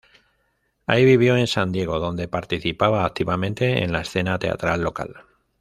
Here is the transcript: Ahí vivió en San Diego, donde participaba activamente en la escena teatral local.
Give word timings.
Ahí 0.87 1.05
vivió 1.05 1.37
en 1.37 1.45
San 1.45 1.71
Diego, 1.71 1.99
donde 1.99 2.27
participaba 2.27 3.05
activamente 3.05 3.83
en 3.83 3.91
la 3.91 4.01
escena 4.01 4.39
teatral 4.39 4.81
local. 4.81 5.25